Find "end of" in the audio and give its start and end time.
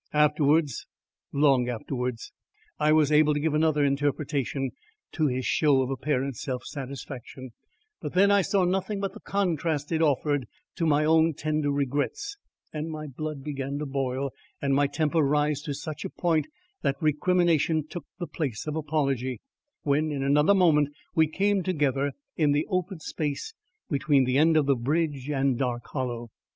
24.39-24.65